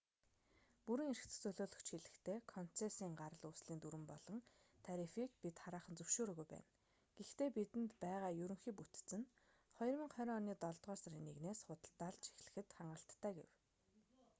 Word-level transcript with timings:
бүрэн 0.85 1.09
эрхт 1.13 1.31
төлөөлөгч 1.43 1.87
хэлэхдээ 1.93 2.37
концессийн 2.53 3.13
гарал 3.21 3.43
үүслийн 3.49 3.81
дүрэм 3.81 4.03
болон 4.11 4.37
тарифыг 4.87 5.29
бид 5.43 5.57
хараахан 5.63 5.95
зөвшөөрөөгүй 5.97 6.47
байна 6.51 6.69
гэхдээ 7.17 7.49
бидэнд 7.57 7.91
байгаа 8.05 8.31
ерөнхий 8.43 8.73
бүтэц 8.77 9.09
нь 9.19 9.27
2020 9.79 10.37
оны 10.39 10.51
долдугаар 10.63 10.99
сарын 11.03 11.25
1-с 11.35 11.61
худалдаалж 11.67 12.21
эхлэхэд 12.31 12.69
хангалттай 12.77 13.31
гэв 13.37 13.49